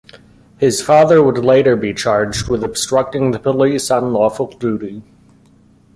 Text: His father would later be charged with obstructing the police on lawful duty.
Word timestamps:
His 0.57 0.81
father 0.81 1.21
would 1.21 1.37
later 1.37 1.75
be 1.75 1.93
charged 1.93 2.47
with 2.49 2.63
obstructing 2.63 3.29
the 3.29 3.37
police 3.39 3.91
on 3.91 4.13
lawful 4.13 4.47
duty. 4.47 5.03